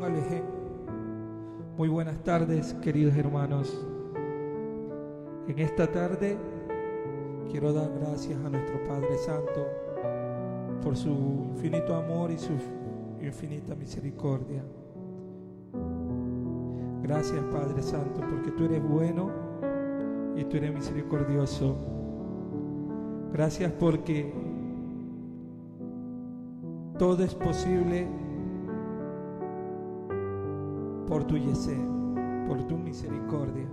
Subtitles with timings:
[0.00, 0.42] Alejem.
[1.76, 3.86] Muy buenas tardes, queridos hermanos.
[5.46, 6.38] En esta tarde
[7.50, 9.66] quiero dar gracias a nuestro Padre Santo
[10.82, 11.10] por su
[11.54, 12.52] infinito amor y su
[13.20, 14.64] infinita misericordia.
[17.02, 19.30] Gracias Padre Santo porque tú eres bueno
[20.34, 21.76] y tú eres misericordioso.
[23.30, 24.32] Gracias porque
[26.98, 28.08] todo es posible
[31.12, 31.76] por tu yesé,
[32.48, 33.66] por tu misericordia.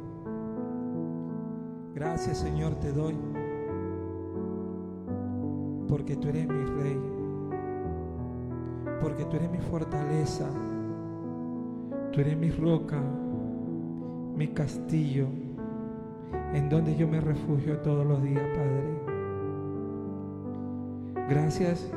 [1.95, 3.15] Gracias Señor te doy,
[5.87, 6.99] porque tú eres mi rey,
[9.01, 10.49] porque tú eres mi fortaleza,
[12.11, 13.01] tú eres mi roca,
[14.35, 15.27] mi castillo,
[16.53, 18.99] en donde yo me refugio todos los días, Padre.
[21.29, 21.89] Gracias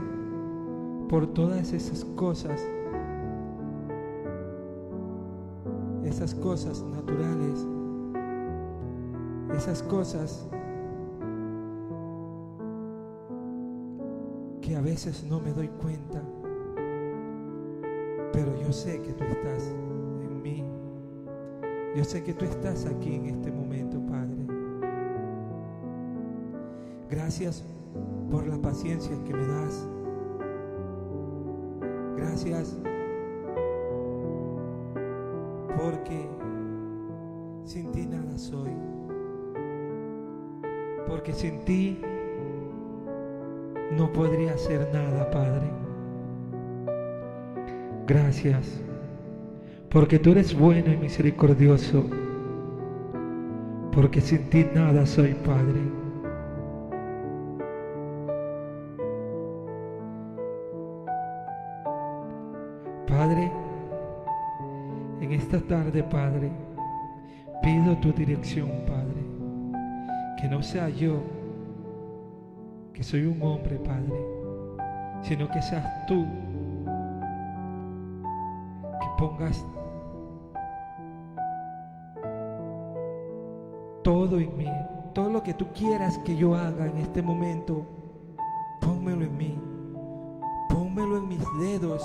[1.09, 2.65] por todas esas cosas,
[6.23, 7.67] esas cosas naturales,
[9.57, 10.47] esas cosas
[14.61, 16.23] que a veces no me doy cuenta,
[18.33, 20.65] pero yo sé que tú estás en mí.
[21.97, 24.47] Yo sé que tú estás aquí en este momento, Padre.
[27.11, 27.65] Gracias
[28.31, 29.89] por la paciencia que me das.
[32.17, 32.77] Gracias
[35.93, 36.27] porque
[37.65, 38.73] sin ti nada soy.
[41.07, 42.01] Porque sin ti
[43.93, 45.71] no podría hacer nada, Padre.
[48.07, 48.83] Gracias
[49.91, 52.07] porque tú eres bueno y misericordioso.
[53.93, 56.02] Porque sin ti nada soy, Padre.
[65.63, 66.51] Tarde, Padre,
[67.63, 69.23] pido tu dirección, Padre.
[70.41, 71.23] Que no sea yo,
[72.93, 74.19] que soy un hombre, Padre,
[75.23, 76.27] sino que seas tú
[79.01, 79.65] que pongas
[84.03, 84.69] todo en mí,
[85.15, 87.87] todo lo que tú quieras que yo haga en este momento,
[88.81, 89.59] pónmelo en mí,
[90.69, 92.05] pónmelo en mis dedos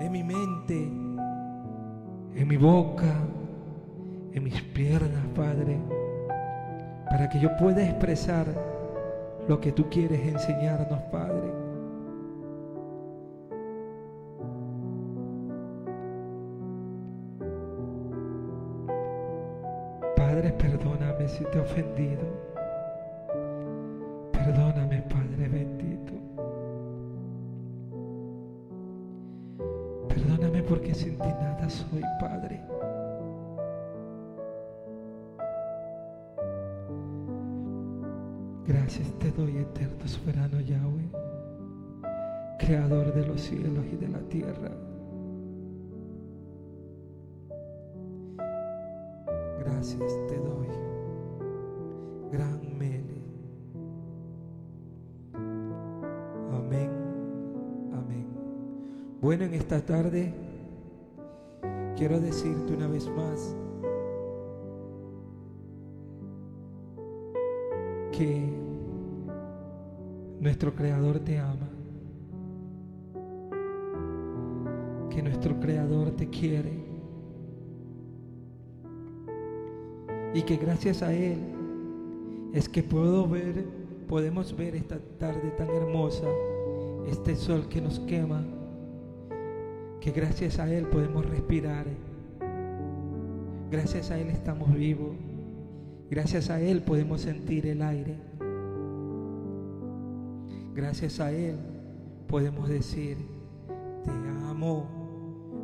[0.00, 0.90] en mi mente,
[2.36, 3.14] en mi boca,
[4.32, 5.78] en mis piernas, Padre,
[7.08, 8.46] para que yo pueda expresar
[9.46, 11.52] lo que tú quieres enseñarnos, Padre.
[20.16, 22.33] Padre, perdóname si te he ofendido.
[38.66, 41.10] Gracias te doy, eterno soberano Yahweh,
[42.58, 44.70] creador de los cielos y de la tierra.
[49.58, 50.68] Gracias te doy,
[52.32, 53.22] gran Mele.
[56.54, 56.90] Amén,
[57.92, 58.26] amén.
[59.20, 60.32] Bueno, en esta tarde
[61.98, 63.54] quiero decirte una vez más
[70.54, 71.68] nuestro Creador te ama,
[75.10, 76.70] que nuestro Creador te quiere
[80.32, 81.38] y que gracias a Él
[82.52, 83.64] es que puedo ver,
[84.06, 86.28] podemos ver esta tarde tan hermosa,
[87.08, 88.44] este sol que nos quema,
[90.00, 91.86] que gracias a Él podemos respirar,
[93.72, 95.16] gracias a Él estamos vivos.
[96.10, 98.14] Gracias a Él podemos sentir el aire.
[100.74, 101.56] Gracias a Él
[102.26, 103.16] podemos decir,
[104.04, 104.10] te
[104.48, 104.88] amo,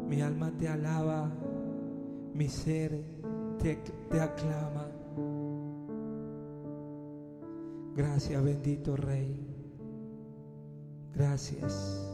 [0.08, 1.28] mi alma te alaba,
[2.32, 3.02] mi ser
[3.58, 3.76] te,
[4.08, 4.86] te aclama.
[7.96, 9.46] Gracias bendito Rey.
[11.12, 12.09] Gracias.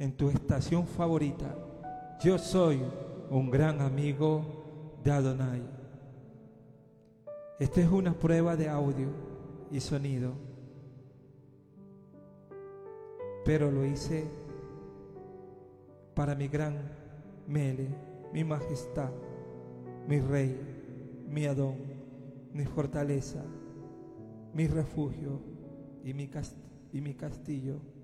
[0.00, 1.54] En tu estación favorita.
[2.24, 2.80] Yo soy
[3.28, 5.62] un gran amigo de Adonai.
[7.58, 9.08] Esta es una prueba de audio
[9.70, 10.32] y sonido,
[13.44, 14.24] pero lo hice
[16.14, 16.98] para mi gran
[17.46, 17.88] Mele,
[18.32, 19.10] mi majestad,
[20.08, 20.58] mi rey,
[21.28, 21.76] mi Adón,
[22.54, 23.44] mi fortaleza,
[24.54, 25.40] mi refugio
[26.02, 26.30] y mi,
[26.90, 27.99] y mi castillo.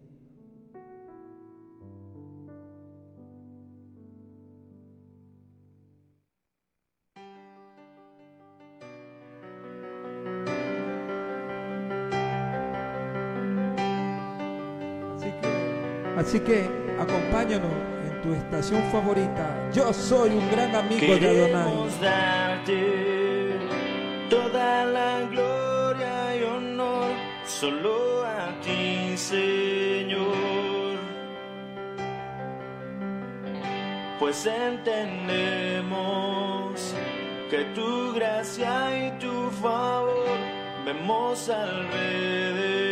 [16.26, 16.68] Así que
[16.98, 17.70] acompáñanos
[18.04, 19.70] en tu estación favorita.
[19.72, 21.72] Yo soy un gran amigo de Adonai.
[22.02, 23.60] darte
[24.28, 27.12] toda la gloria y honor
[27.44, 30.26] solo a ti, Señor.
[34.18, 35.84] Pues entendemos
[37.48, 40.38] que tu gracia y tu favor
[40.84, 42.85] vemos alrededor.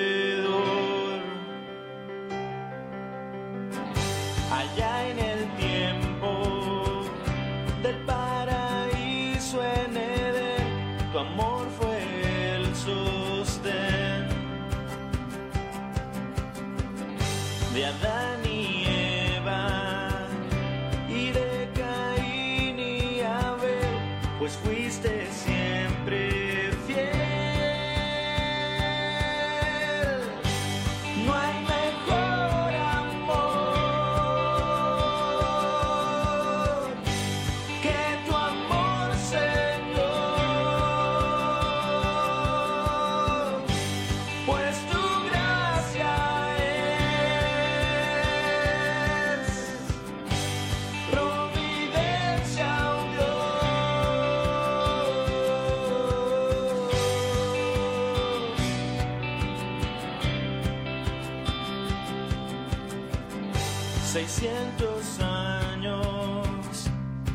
[64.27, 66.91] 600 años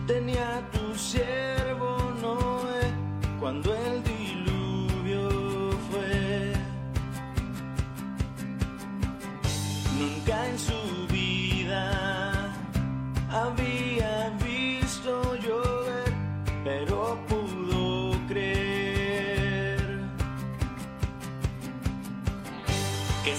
[0.07, 2.91] tenía tu siervo Noé
[3.39, 5.29] cuando el diluvio
[5.91, 6.53] fue.
[9.99, 12.51] Nunca en su vida
[13.29, 16.11] había visto llover,
[16.63, 19.79] pero pudo creer
[23.23, 23.35] que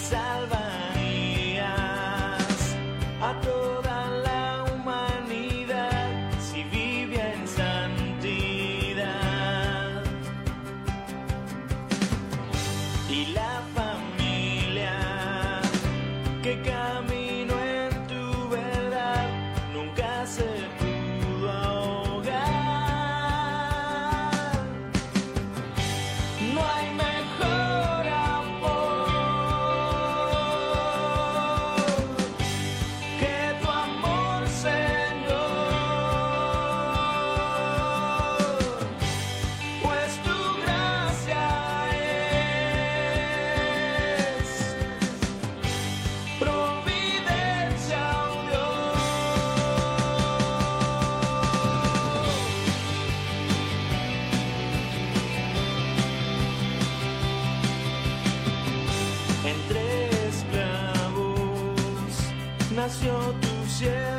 [63.01, 64.10] nació tu siervo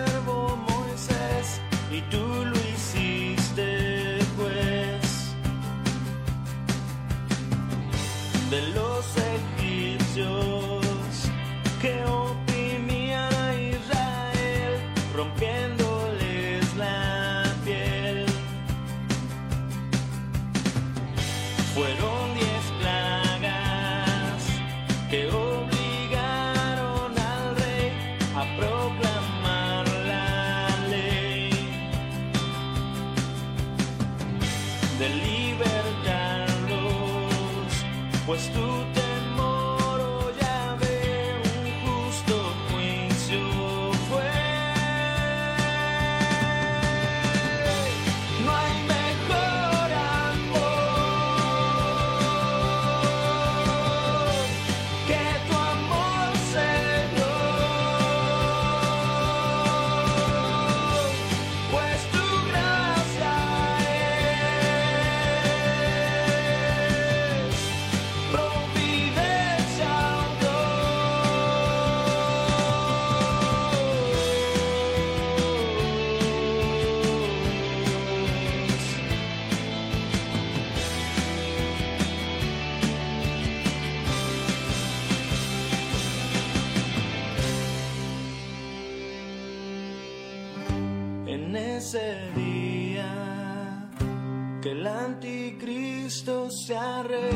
[94.62, 97.32] que el anticristo se arre,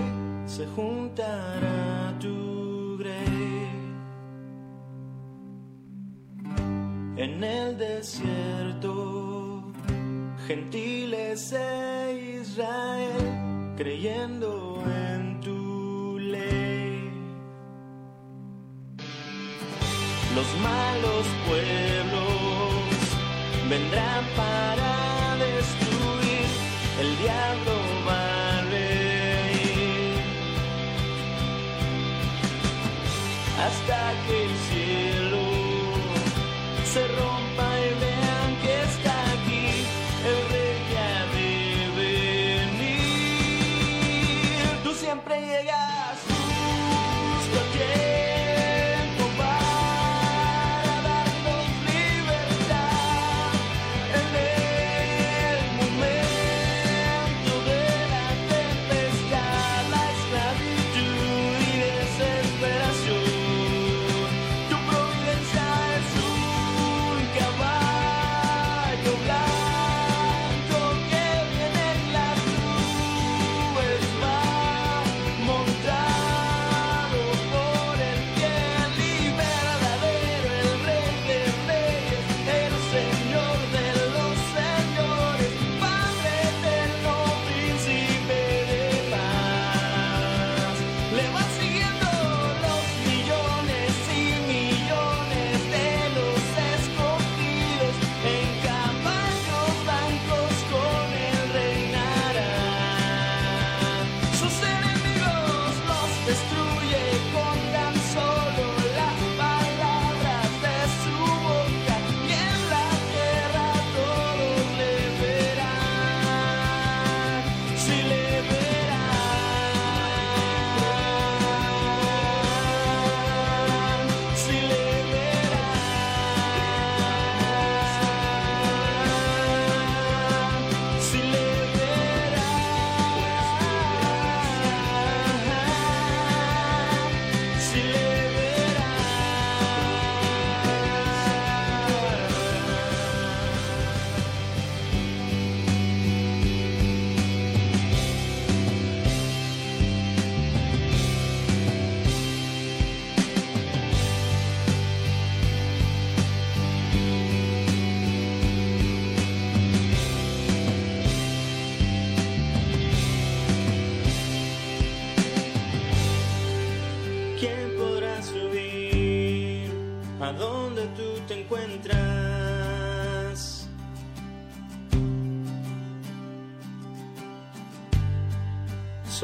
[0.46, 3.70] se juntará a tu grey.
[7.18, 9.64] En el desierto,
[10.48, 17.10] gentiles e Israel, creyendo en tu ley.
[20.36, 22.96] Los malos pueblos
[23.68, 24.55] vendrán para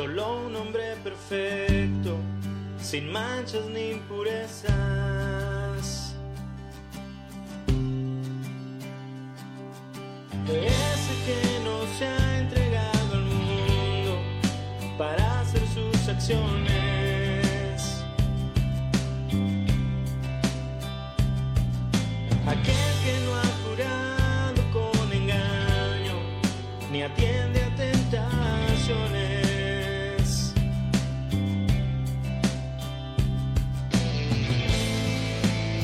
[0.01, 2.17] solo un hombre perfecto,
[2.81, 5.00] sin manchas ni impurezas.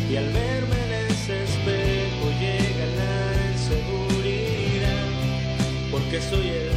[0.10, 5.08] y al verme en ese espejo llega la inseguridad
[5.92, 6.77] porque soy el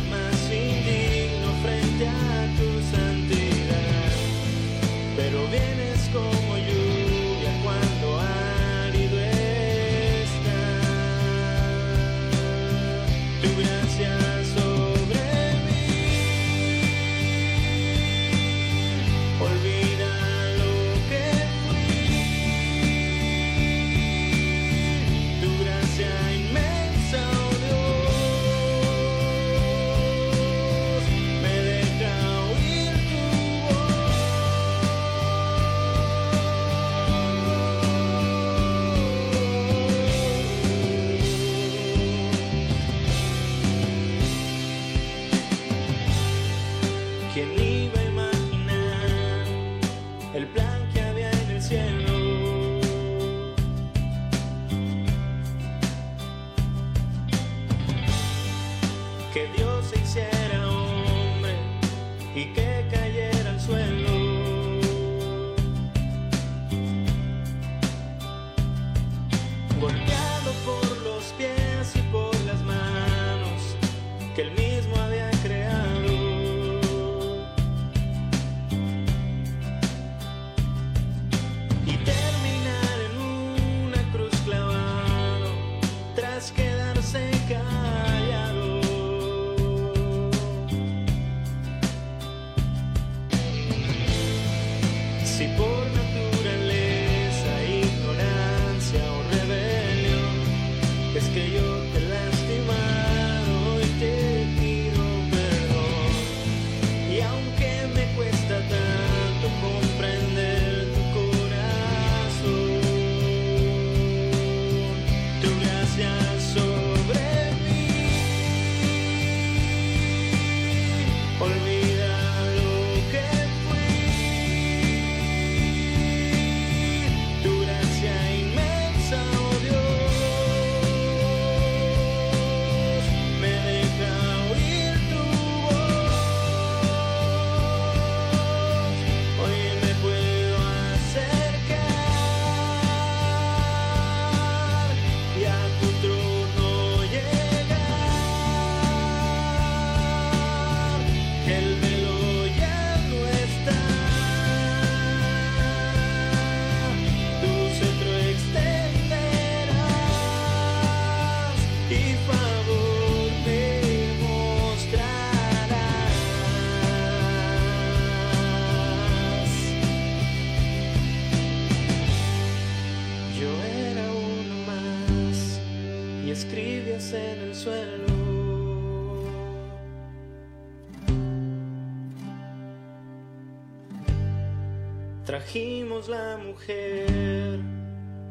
[185.41, 187.61] Trajimos la mujer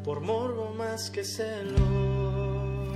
[0.04, 2.93] por morbo más que celo.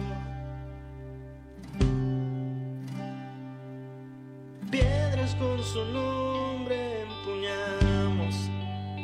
[4.70, 8.36] Piedras con su nombre empuñamos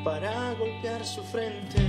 [0.06, 1.82] para golpear su frente.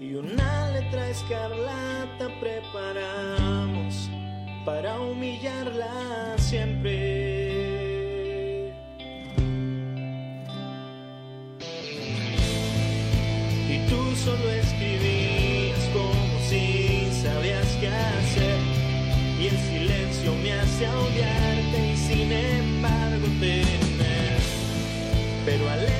[0.00, 4.10] Y una letra escarlata preparamos
[4.64, 7.60] para humillarla siempre.
[13.68, 18.58] Y tú solo escribías como si sabías qué hacer,
[19.40, 24.40] y el silencio me hace odiarte y sin embargo temer.
[25.46, 25.99] Pero al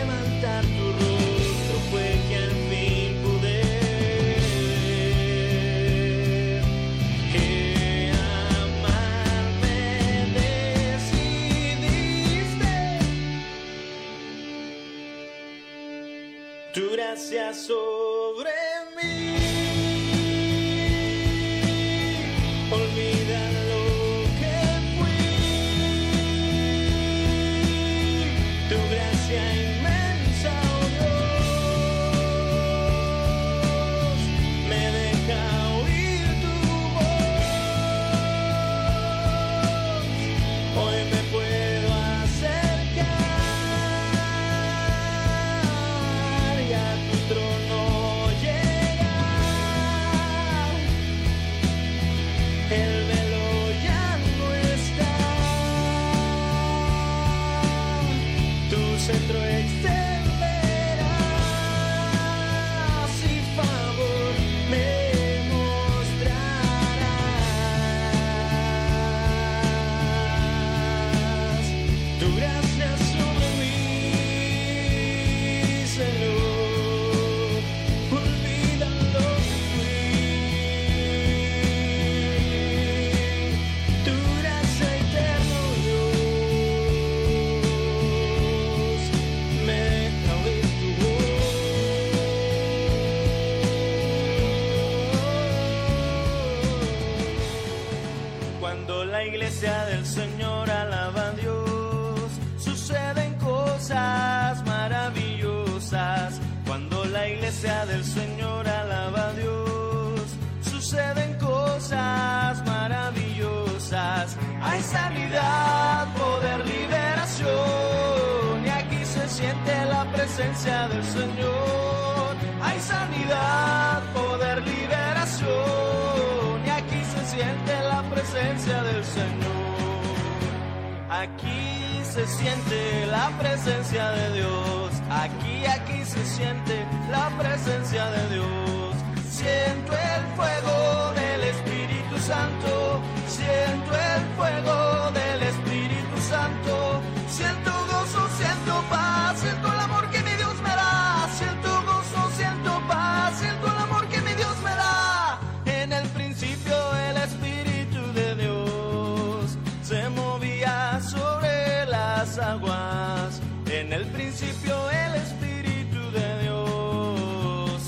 [131.20, 134.90] Aquí se siente la presencia de Dios.
[135.10, 138.94] Aquí, aquí se siente la presencia de Dios.
[139.30, 143.02] Siento el fuego del Espíritu Santo.
[143.28, 144.99] Siento el fuego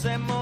[0.04, 0.41] hemos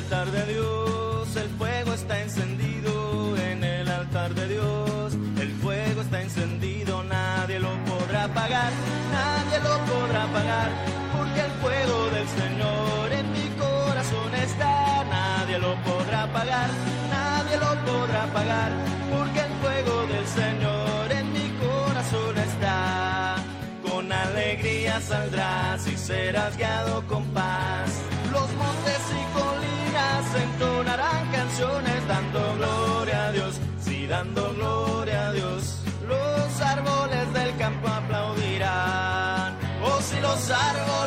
[0.00, 6.22] Altar de Dios el fuego está encendido, en el altar de Dios el fuego está
[6.22, 8.72] encendido, nadie lo podrá apagar,
[9.12, 10.70] nadie lo podrá apagar,
[11.14, 16.70] porque el fuego del Señor en mi corazón está, nadie lo podrá apagar,
[17.10, 18.72] nadie lo podrá apagar,
[19.14, 23.36] porque el fuego del Señor en mi corazón está.
[23.86, 28.09] Con alegría saldrás y serás guiado con paz.
[30.60, 35.78] Entonarán canciones dando gloria a Dios, sí dando gloria a Dios.
[36.06, 40.99] Los árboles del campo aplaudirán, oh si los árboles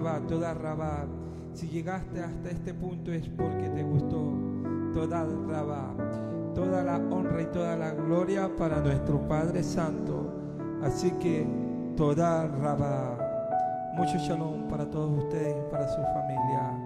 [0.00, 1.06] toda rabá.
[1.52, 4.32] Si llegaste hasta este punto es porque te gustó.
[4.94, 5.94] Toda rabá,
[6.54, 10.32] toda la honra y toda la gloria para nuestro Padre Santo.
[10.82, 11.46] Así que
[11.96, 13.18] toda rabá.
[13.94, 16.81] Mucho shalom para todos ustedes y para su familia.